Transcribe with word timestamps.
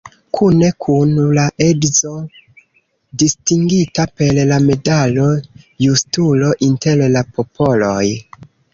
Kune 0.37 0.69
kun 0.85 1.11
la 1.39 1.43
edzo 1.65 2.13
distingita 3.25 4.07
per 4.23 4.41
la 4.55 4.59
medalo 4.67 5.29
"Justulo 5.89 6.53
inter 6.73 7.09
la 7.17 7.29
popoloj". 7.39 8.05